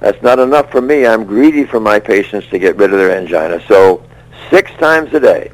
[0.00, 1.06] that's not enough for me.
[1.06, 3.62] I'm greedy for my patients to get rid of their angina.
[3.66, 4.02] So
[4.50, 5.50] six times a day,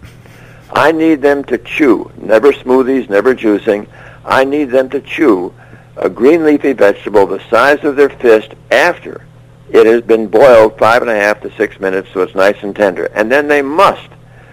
[0.72, 3.86] I need them to chew, never smoothies, never juicing.
[4.24, 5.54] I need them to chew
[5.96, 9.26] a green leafy vegetable the size of their fist after
[9.70, 12.74] it has been boiled five and a half to six minutes so it's nice and
[12.76, 13.06] tender.
[13.06, 14.08] And then they must,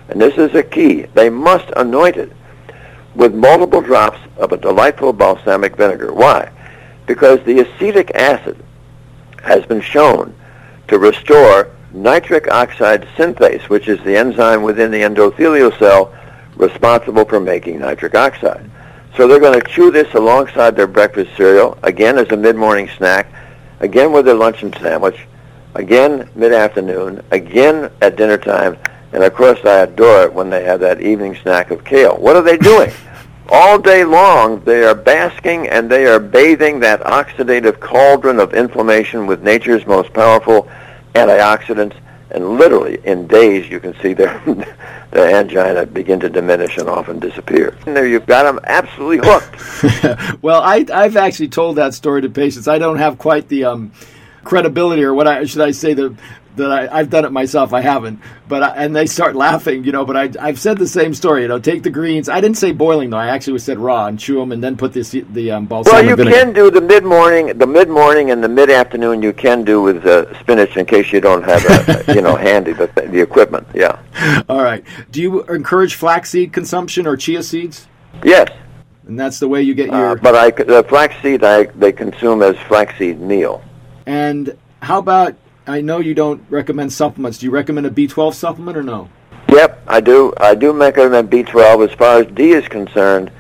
[0.10, 2.32] and this is a key, they must anoint it
[3.16, 6.14] with multiple drops of a delightful balsamic vinegar.
[6.14, 6.52] Why?
[7.06, 8.58] Because the acetic acid
[9.44, 10.34] has been shown
[10.88, 16.14] to restore nitric oxide synthase, which is the enzyme within the endothelial cell
[16.56, 18.70] responsible for making nitric oxide.
[19.16, 23.32] So they're going to chew this alongside their breakfast cereal, again as a mid-morning snack,
[23.80, 25.28] again with their luncheon sandwich,
[25.76, 28.76] again mid-afternoon, again at dinner time,
[29.12, 32.18] and of course I adore it when they have that evening snack of kale.
[32.18, 32.92] What are they doing?
[33.50, 39.28] All day long, they are basking and they are bathing that oxidative cauldron of inflammation
[39.28, 40.68] with nature's most powerful
[41.14, 41.96] antioxidants
[42.34, 44.42] and literally in days you can see their
[45.12, 47.78] their angina begin to diminish and often disappear.
[47.86, 50.42] And there you've got them absolutely hooked.
[50.42, 52.68] well, I, I've actually told that story to patients.
[52.68, 53.92] I don't have quite the um,
[54.44, 56.16] credibility, or what I should I say the
[56.56, 57.74] that I, have done it myself.
[57.74, 60.06] I haven't, but I, and they start laughing, you know.
[60.06, 61.44] But I, have said the same story.
[61.44, 62.30] You know, take the greens.
[62.30, 63.18] I didn't say boiling though.
[63.18, 66.10] I actually said raw and chew them, and then put the the um, balsamic Well,
[66.10, 66.38] you vinegar.
[66.38, 69.22] can do the mid morning, the mid morning and the mid afternoon.
[69.22, 72.74] You can do with uh, spinach in case you don't have a, you know handy
[72.74, 73.68] the the equipment.
[73.74, 74.00] Yeah.
[74.50, 74.84] All right.
[75.12, 77.88] Do you encourage flaxseed consumption or chia seeds?
[78.24, 78.50] Yes.
[79.08, 80.12] And that's the way you get your.
[80.12, 83.64] Uh, but I the flaxseed I they consume as flaxseed meal.
[84.06, 87.38] And how about I know you don't recommend supplements.
[87.38, 89.10] Do you recommend a B12 supplement or no?
[89.50, 90.34] Yep, I do.
[90.38, 91.90] I do recommend B12.
[91.90, 93.32] As far as D is concerned,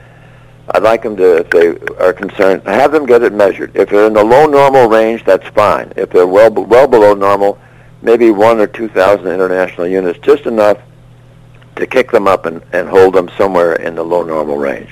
[0.69, 3.75] I'd like them to, if they are concerned, have them get it measured.
[3.75, 5.91] If they're in the low normal range, that's fine.
[5.97, 7.59] If they're well well below normal,
[8.01, 10.77] maybe one or two thousand international units, just enough
[11.75, 14.91] to kick them up and, and hold them somewhere in the low normal range.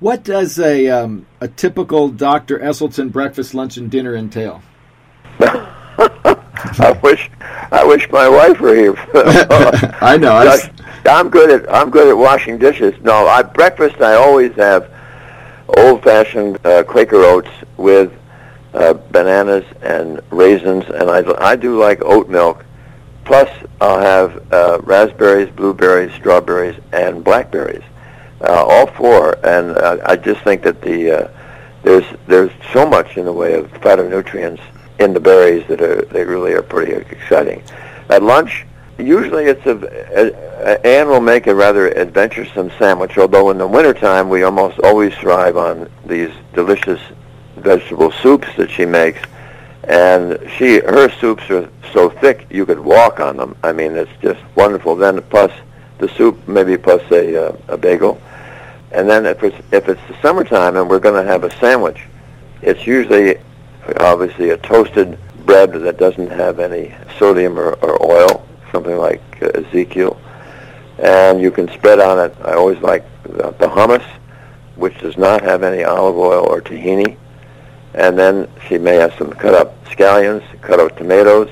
[0.00, 2.58] What does a um, a typical Dr.
[2.58, 4.62] Esselstyn breakfast, lunch, and dinner entail?
[5.98, 7.30] I wish
[7.70, 8.94] I wish my wife were here.
[10.00, 10.32] I know.
[10.32, 12.94] I am good at I'm good at washing dishes.
[13.02, 14.90] No, I breakfast I always have
[15.78, 18.12] old-fashioned uh, Quaker oats with
[18.74, 22.64] uh, bananas and raisins, and I, I do like oat milk.
[23.24, 23.48] Plus,
[23.80, 27.82] I'll have uh, raspberries, blueberries, strawberries, and blackberries,
[28.42, 29.38] uh, all four.
[29.46, 31.28] And uh, I just think that the uh,
[31.82, 34.60] there's there's so much in the way of phytonutrients
[34.98, 37.62] in the berries that are they really are pretty exciting.
[38.08, 38.66] At lunch,
[38.98, 39.76] usually it's a,
[40.14, 43.18] a, Anne will make a rather adventuresome sandwich.
[43.18, 47.00] Although in the wintertime we almost always thrive on these delicious
[47.56, 49.20] vegetable soups that she makes,
[49.84, 53.56] and she her soups are so thick you could walk on them.
[53.62, 54.96] I mean, it's just wonderful.
[54.96, 55.52] Then plus
[55.98, 58.20] the soup, maybe plus a uh, a bagel,
[58.92, 62.00] and then if it's if it's the summertime and we're going to have a sandwich,
[62.62, 63.38] it's usually
[64.00, 69.48] obviously a toasted bread that doesn't have any sodium or, or oil, something like uh,
[69.48, 70.20] Ezekiel,
[70.98, 72.34] and you can spread on it.
[72.42, 74.04] I always like the, the hummus,
[74.76, 77.16] which does not have any olive oil or tahini,
[77.94, 81.50] and then she may have some cut up scallions, cut up tomatoes,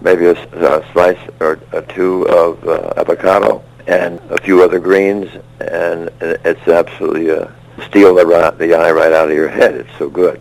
[0.00, 5.30] maybe a, a slice or a two of uh, avocado, and a few other greens,
[5.60, 7.46] and it's absolutely uh,
[7.86, 9.74] steal the, the eye right out of your head.
[9.74, 10.40] It's so good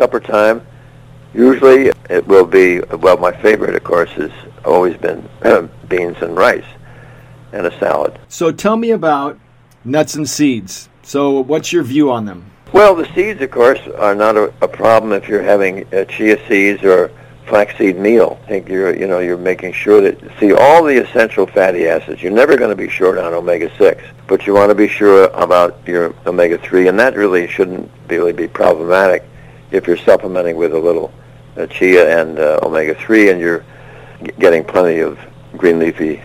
[0.00, 0.66] supper time.
[1.34, 4.32] Usually it will be, well, my favorite, of course, has
[4.64, 5.28] always been
[5.88, 6.64] beans and rice
[7.52, 8.18] and a salad.
[8.28, 9.38] So tell me about
[9.84, 10.88] nuts and seeds.
[11.02, 12.50] So what's your view on them?
[12.72, 16.38] Well, the seeds, of course, are not a, a problem if you're having uh, chia
[16.48, 17.10] seeds or
[17.46, 18.38] flaxseed meal.
[18.44, 22.22] I think you're, you know, you're making sure that see all the essential fatty acids.
[22.22, 25.24] You're never going to be short on omega six, but you want to be sure
[25.34, 29.24] about your omega three, and that really shouldn't really be problematic
[29.70, 31.12] if you're supplementing with a little
[31.56, 33.64] uh, chia and uh, omega-3 and you're
[34.22, 35.18] g- getting plenty of
[35.56, 36.22] green leafy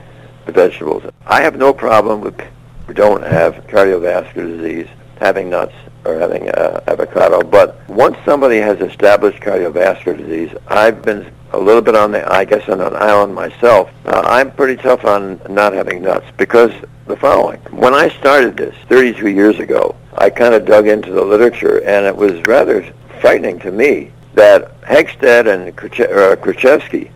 [0.47, 1.03] vegetables.
[1.25, 2.39] I have no problem with
[2.87, 4.87] who don't have cardiovascular disease
[5.19, 5.73] having nuts
[6.05, 7.41] or having uh, avocado.
[7.41, 12.45] But once somebody has established cardiovascular disease, I've been a little bit on the, I
[12.45, 13.89] guess, on an island myself.
[14.05, 16.71] Uh, I'm pretty tough on not having nuts because
[17.07, 17.59] the following.
[17.71, 22.05] When I started this 32 years ago, I kind of dug into the literature, and
[22.05, 22.81] it was rather
[23.25, 27.09] frightening to me that Hegsted and Kritchevsky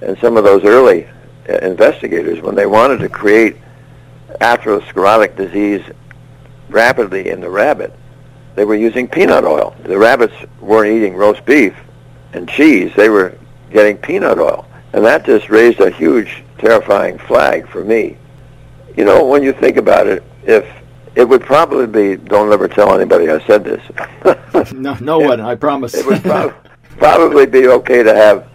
[0.00, 1.06] and some of those early
[1.46, 3.58] uh, investigators, when they wanted to create
[4.40, 5.82] atherosclerotic disease
[6.70, 7.92] rapidly in the rabbit,
[8.54, 9.76] they were using peanut oil.
[9.84, 11.76] The rabbits weren't eating roast beef
[12.32, 12.90] and cheese.
[12.96, 13.36] They were
[13.70, 14.66] getting peanut oil.
[14.94, 18.16] And that just raised a huge, terrifying flag for me.
[18.96, 20.66] You know, when you think about it, if
[21.14, 22.16] it would probably be.
[22.16, 24.72] Don't ever tell anybody I said this.
[24.72, 25.40] no, no one.
[25.40, 25.94] I promise.
[25.94, 26.54] it would prob-
[26.96, 28.48] probably be okay to have,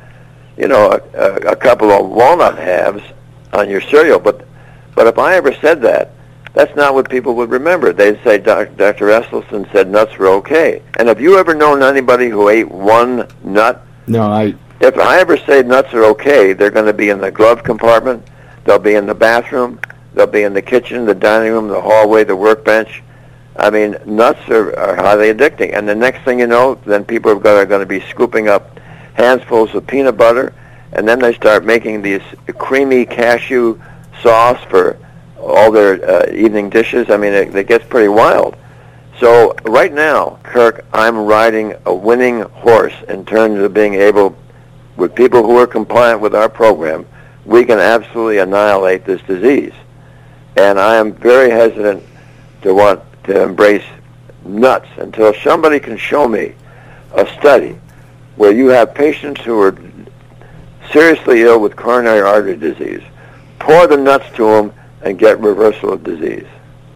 [0.57, 3.03] you know, a, a, couple of walnut halves
[3.53, 4.19] on your cereal.
[4.19, 4.47] But,
[4.95, 6.11] but if I ever said that,
[6.53, 7.93] that's not what people would remember.
[7.93, 8.75] They'd say Dr.
[8.75, 10.81] Esselstyn said nuts were okay.
[10.97, 13.85] And have you ever known anybody who ate one nut?
[14.07, 14.55] No, I.
[14.79, 18.27] If I ever say nuts are okay, they're going to be in the glove compartment.
[18.63, 19.79] They'll be in the bathroom.
[20.17, 23.03] They'll be in the kitchen, the dining room, the hallway, the workbench.
[23.55, 25.77] I mean, nuts are, are highly addicting.
[25.77, 28.79] And the next thing you know, then people are going to be scooping up
[29.13, 30.55] handfuls of peanut butter,
[30.93, 32.23] and then they start making these
[32.57, 33.79] creamy cashew
[34.23, 34.97] sauce for
[35.39, 37.11] all their uh, evening dishes.
[37.11, 38.57] I mean, it, it gets pretty wild.
[39.19, 44.35] So right now, Kirk, I'm riding a winning horse in terms of being able,
[44.95, 47.05] with people who are compliant with our program,
[47.45, 49.73] we can absolutely annihilate this disease
[50.57, 52.03] and I am very hesitant
[52.63, 53.85] to want to embrace
[54.43, 56.55] nuts until somebody can show me
[57.13, 57.79] a study
[58.37, 59.77] where you have patients who are
[60.91, 63.01] seriously ill with coronary artery disease,
[63.59, 66.47] pour the nuts to them, and get reversal of disease.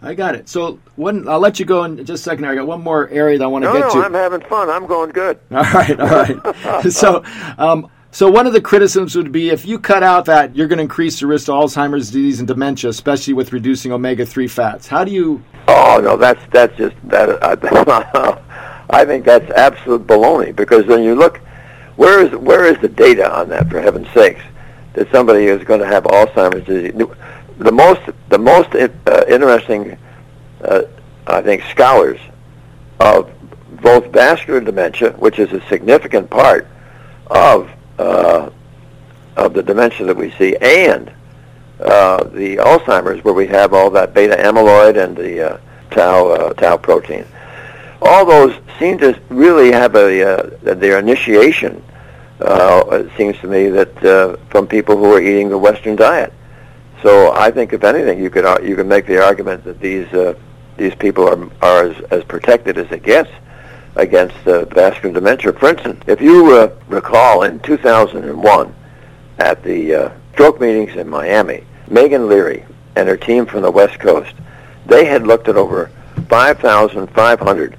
[0.02, 0.50] I got it.
[0.50, 2.46] So one, I'll let you go in just a second.
[2.46, 3.98] I got one more area that I want to no, get no, to.
[4.00, 4.70] No, I'm having fun.
[4.70, 5.40] I'm going good.
[5.52, 6.84] All right, all right.
[6.92, 7.24] so
[7.60, 10.78] um, so one of the criticisms would be if you cut out that, you're going
[10.78, 14.88] to increase the risk of Alzheimer's disease and dementia, especially with reducing omega-3 fats.
[14.88, 15.44] How do you?
[15.68, 17.40] Oh no, that's that's just that.
[17.92, 18.42] Uh,
[18.90, 21.38] I think that's absolute baloney because when you look,
[21.96, 23.70] where is where is the data on that?
[23.70, 24.44] For heaven's sakes,
[24.94, 26.94] that somebody is going to have Alzheimer's disease.
[27.58, 28.90] The most the most uh,
[29.30, 29.98] interesting,
[30.62, 30.82] uh,
[31.28, 32.20] I think, scholars
[33.00, 33.32] of
[33.82, 36.68] both vascular dementia, which is a significant part
[37.28, 37.70] of
[38.02, 38.50] uh,
[39.38, 41.12] of the dementia that we see, and
[41.80, 46.54] uh, the Alzheimer's, where we have all that beta amyloid and the uh, tau uh,
[46.54, 47.26] tau protein.
[48.02, 51.84] All those seem to really have a uh, their initiation.
[52.40, 56.34] Uh, it seems to me that uh, from people who are eating the Western diet.
[57.04, 60.08] So I think, if anything, you could you could make the argument that these
[60.78, 63.30] these people are, are as, as protected as it gets
[63.96, 65.54] against uh, vascular dementia.
[65.54, 68.76] For instance, if you uh, recall in 2001
[69.40, 72.66] at the uh, stroke meetings in Miami, Megan Leary
[72.96, 74.34] and her team from the West Coast,
[74.86, 75.92] they had looked at over
[76.30, 77.78] 5,500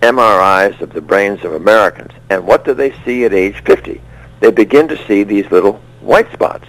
[0.00, 2.12] MRIs of the brains of Americans.
[2.30, 4.00] And what do they see at age 50?
[4.40, 6.66] They begin to see these little white spots,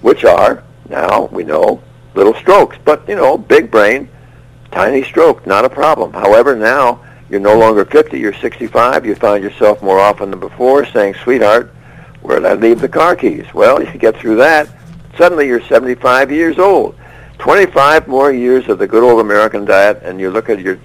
[0.00, 1.80] which are, now we know,
[2.14, 2.76] little strokes.
[2.84, 4.08] But, you know, big brain,
[4.72, 6.12] tiny stroke, not a problem.
[6.12, 9.04] However, now you're no longer 50, you're 65.
[9.04, 11.74] You find yourself more often than before saying, sweetheart,
[12.22, 13.46] where did I leave the car keys?
[13.52, 14.68] Well, you get through that.
[15.16, 16.96] Suddenly you're 75 years old.
[17.38, 20.78] 25 more years of the good old American diet, and you look at your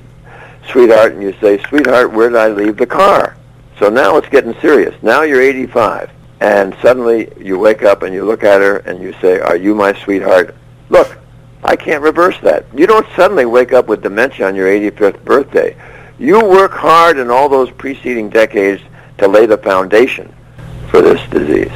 [0.71, 3.35] sweetheart and you say, sweetheart, where did I leave the car?
[3.79, 4.95] So now it's getting serious.
[5.01, 9.13] Now you're 85, and suddenly you wake up and you look at her and you
[9.19, 10.55] say, are you my sweetheart?
[10.89, 11.17] Look,
[11.63, 12.65] I can't reverse that.
[12.73, 15.75] You don't suddenly wake up with dementia on your 85th birthday.
[16.19, 18.81] You work hard in all those preceding decades
[19.17, 20.33] to lay the foundation
[20.89, 21.71] for this disease.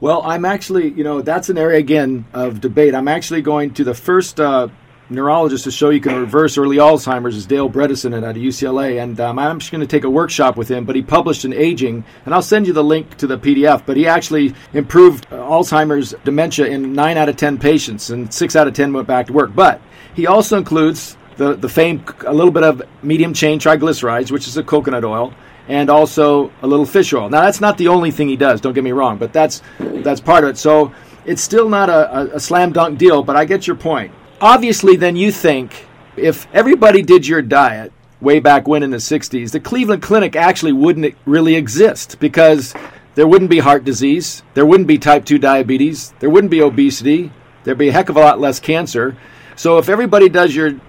[0.00, 2.94] Well, I'm actually, you know, that's an area again of debate.
[2.94, 4.68] I'm actually going to the first uh,
[5.10, 9.38] neurologist to show you can reverse early Alzheimer's is Dale Bredesen at UCLA, and um,
[9.38, 10.86] I'm just going to take a workshop with him.
[10.86, 13.84] But he published an aging, and I'll send you the link to the PDF.
[13.84, 18.56] But he actually improved uh, Alzheimer's dementia in nine out of ten patients, and six
[18.56, 19.54] out of ten went back to work.
[19.54, 19.82] But
[20.14, 24.56] he also includes the the famed a little bit of medium chain triglycerides, which is
[24.56, 25.32] a coconut oil.
[25.70, 27.28] And also a little fish oil.
[27.28, 28.58] Now that's not the only thing he does.
[28.62, 30.56] Don't get me wrong, but that's that's part of it.
[30.56, 30.94] So
[31.26, 33.22] it's still not a, a, a slam dunk deal.
[33.22, 34.10] But I get your point
[34.40, 35.86] obviously, then you think
[36.16, 40.72] if everybody did your diet way back when in the 60s, the Cleveland Clinic actually
[40.72, 42.74] wouldn't really exist because
[43.14, 47.32] there wouldn't be heart disease, there wouldn't be type 2 diabetes, there wouldn't be obesity,
[47.64, 49.16] there'd be a heck of a lot less cancer.
[49.56, 50.80] So if everybody does your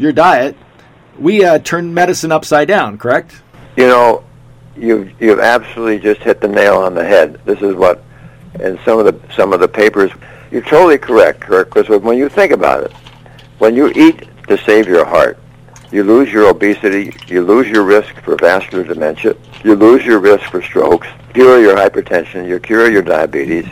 [0.00, 0.56] your diet,
[1.18, 3.42] we uh, turn medicine upside down, correct?
[3.76, 4.24] You know,
[4.76, 7.40] you've you've absolutely just hit the nail on the head.
[7.44, 8.02] This is what,
[8.58, 10.10] in some of the some of the papers
[10.50, 12.92] you're totally correct, Kirk, because when you think about it,
[13.58, 15.38] when you eat to save your heart,
[15.92, 20.50] you lose your obesity, you lose your risk for vascular dementia, you lose your risk
[20.50, 23.66] for strokes, cure your hypertension, you cure your diabetes.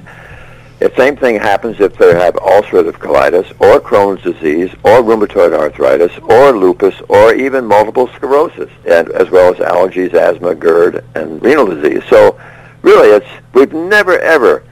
[0.79, 6.17] The same thing happens if they have ulcerative colitis or Crohn's disease or rheumatoid arthritis
[6.23, 11.67] or lupus or even multiple sclerosis, and as well as allergies, asthma, GERD, and renal
[11.67, 12.03] disease.
[12.09, 12.41] So
[12.83, 14.63] really, it's we've never ever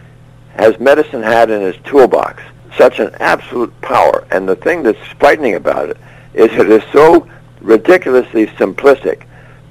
[0.57, 2.43] has medicine had in its toolbox
[2.77, 4.27] such an absolute power?
[4.31, 5.97] And the thing that's frightening about it
[6.35, 7.27] is it is so
[7.61, 9.25] ridiculously simplistic,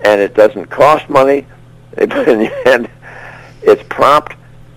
[0.03, 1.45] and it doesn't cost money,
[1.97, 2.89] and
[3.61, 4.35] it's prompt,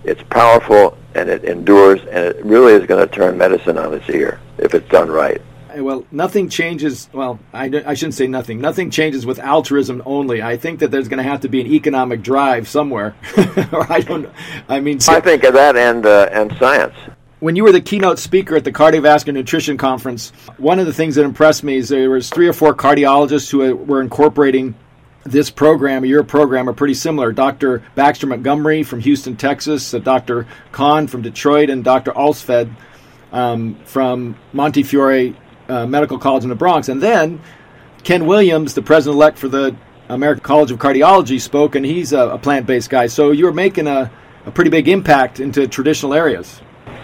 [0.09, 4.09] it's powerful, and it endures, and it really is going to turn medicine on its
[4.11, 5.41] ear if it's done right
[5.83, 7.09] well, nothing changes.
[7.13, 8.61] Well, I, I shouldn't say nothing.
[8.61, 10.43] Nothing changes with altruism only.
[10.43, 13.15] I think that there's going to have to be an economic drive somewhere.
[13.73, 14.29] or I don't.
[14.69, 16.95] I mean, I think of that and uh, and science.
[17.41, 21.15] When you were the keynote speaker at the cardiovascular nutrition conference, one of the things
[21.15, 24.75] that impressed me is there was three or four cardiologists who were incorporating
[25.31, 27.33] this program, your program, are pretty similar.
[27.33, 27.83] Dr.
[27.95, 30.47] Baxter Montgomery from Houston, Texas, uh, Dr.
[30.73, 32.13] Kahn from Detroit, and Dr.
[32.13, 32.75] Ostfeld
[33.33, 35.35] um, from Montefiore
[35.69, 36.89] uh, Medical College in the Bronx.
[36.89, 37.41] And then
[38.03, 39.77] Kim Williams, the president elect for the
[40.09, 43.07] American College of Cardiology, spoke, and he's a, a plant based guy.
[43.07, 44.11] So you're making a,
[44.47, 46.61] a pretty big impact into traditional areas.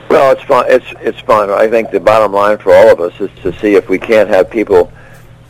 [0.09, 0.67] Well, it's fun.
[0.69, 1.51] It's it's fun.
[1.51, 4.29] I think the bottom line for all of us is to see if we can't
[4.29, 4.93] have people,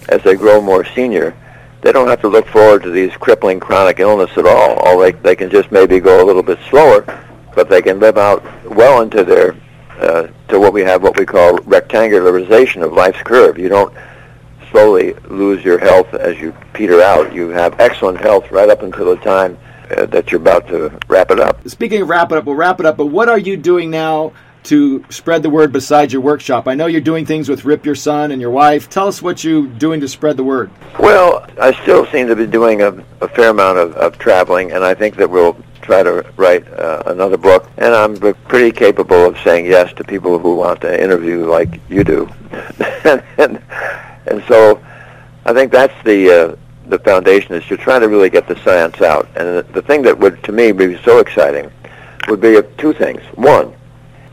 [0.08, 1.36] as they grow more senior,
[1.84, 4.72] they don't have to look forward to these crippling chronic illness at all.
[4.78, 7.02] All they they can just maybe go a little bit slower,
[7.54, 9.54] but they can live out well into their
[9.98, 13.58] uh, to what we have, what we call rectangularization of life's curve.
[13.58, 13.94] You don't
[14.70, 17.34] slowly lose your health as you peter out.
[17.34, 19.58] You have excellent health right up until the time
[19.90, 21.68] uh, that you're about to wrap it up.
[21.68, 22.96] Speaking of wrap it up, we'll wrap it up.
[22.96, 24.32] But what are you doing now
[24.64, 26.68] to spread the word besides your workshop?
[26.68, 28.90] I know you're doing things with Rip, your son, and your wife.
[28.90, 30.70] Tell us what you're doing to spread the word.
[30.98, 32.88] Well, I still seem to be doing a,
[33.20, 37.02] a fair amount of, of traveling, and I think that we'll try to write uh,
[37.06, 37.70] another book.
[37.76, 42.02] And I'm pretty capable of saying yes to people who want to interview like you
[42.02, 42.28] do.
[43.04, 43.22] and,
[44.26, 44.82] and, so
[45.44, 46.56] I think that's the uh,
[46.86, 49.28] the foundation is to try to really get the science out.
[49.36, 51.70] And the, the thing that would, to me, be so exciting
[52.28, 53.20] would be two things.
[53.34, 53.74] One,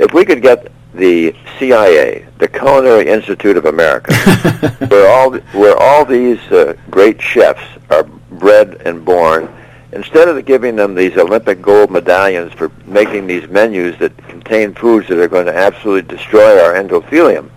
[0.02, 4.14] if we could get the CIA, the Culinary Institute of America,
[4.90, 9.48] where all where all these uh, great chefs are bred and born
[9.94, 15.08] instead of giving them these Olympic gold medallions for making these menus that contain foods
[15.08, 17.50] that are going to absolutely destroy our endothelium,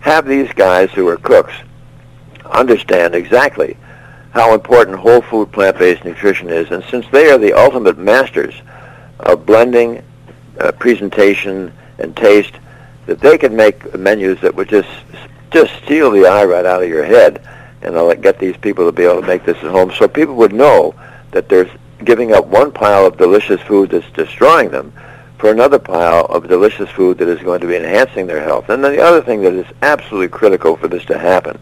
[0.00, 1.54] have these guys who are cooks
[2.46, 3.76] understand exactly
[4.30, 6.70] how important whole food plant-based nutrition is.
[6.70, 8.54] And since they are the ultimate masters
[9.20, 10.02] of blending,
[10.60, 12.54] uh, presentation, and taste,
[13.06, 14.88] that they can make menus that would just
[15.50, 17.42] just steal the eye right out of your head,
[17.82, 20.34] and I'll get these people to be able to make this at home, so people
[20.34, 20.94] would know
[21.30, 21.70] that they're
[22.04, 24.92] giving up one pile of delicious food that's destroying them
[25.38, 28.68] for another pile of delicious food that is going to be enhancing their health.
[28.68, 31.58] And then the other thing that is absolutely critical for this to happen,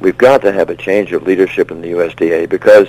[0.00, 2.88] we've got to have a change of leadership in the USDA because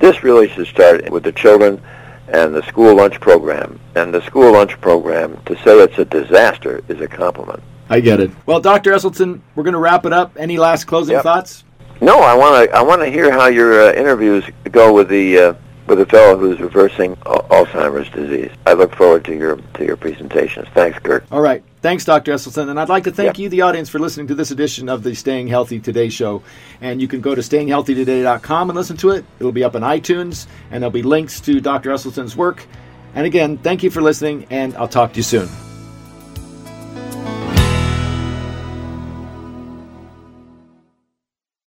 [0.00, 1.80] this really should start with the children
[2.28, 3.78] and the school lunch program.
[3.94, 7.62] And the school lunch program, to say it's a disaster is a compliment.
[7.90, 8.30] I get it.
[8.46, 8.92] Well, Dr.
[8.92, 10.32] Esselstyn, we're going to wrap it up.
[10.36, 11.22] Any last closing Yep.
[11.22, 11.64] thoughts?
[12.00, 15.38] No, I want to I want to hear how your uh, interviews go with the
[15.38, 15.54] uh,
[15.88, 18.50] with a fellow who's reversing Alzheimer's disease.
[18.66, 20.68] I look forward to your to your presentations.
[20.74, 21.24] Thanks, Kirk.
[21.32, 21.64] All right.
[21.80, 22.32] Thanks, Dr.
[22.32, 22.68] Esselstyn.
[22.68, 23.44] And I'd like to thank Yeah.
[23.44, 26.42] you, the audience, for listening to this edition of the Staying Healthy Today show.
[26.80, 29.24] And you can go to stayinghealthytoday.com and listen to it.
[29.38, 31.90] It'll be up on iTunes, and there'll be links to Dr.
[31.90, 32.66] Esselstyn's work.
[33.14, 35.67] And again, thank you for listening, and I'll talk to you soon.